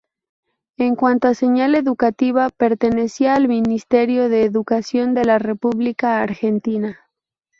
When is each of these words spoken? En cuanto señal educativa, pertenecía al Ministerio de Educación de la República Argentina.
En 0.77 0.95
cuanto 0.95 1.31
señal 1.35 1.75
educativa, 1.75 2.49
pertenecía 2.49 3.35
al 3.35 3.47
Ministerio 3.47 4.29
de 4.29 4.45
Educación 4.45 5.13
de 5.13 5.25
la 5.25 5.37
República 5.37 6.23
Argentina. 6.23 7.01